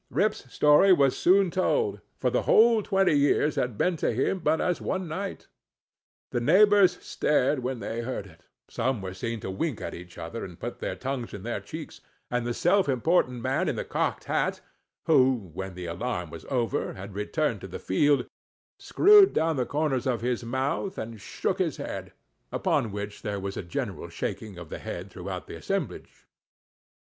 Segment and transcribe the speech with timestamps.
[0.09, 4.59] Rip's story was soon told, for the whole twenty years had been to him but
[4.59, 5.45] as one night.
[6.31, 10.43] The neighbors stared when they heard it; some were seen to wink at each other,
[10.43, 12.01] and put their tongues in their cheeks:
[12.31, 14.59] and the self important man in the cocked hat,
[15.05, 18.25] who, when the alarm was over, had returned to the field,
[18.79, 23.61] screwed down the corners of his mouth, and shook his head—upon which there was a
[23.61, 26.25] general shaking of the head throughout the assemblage.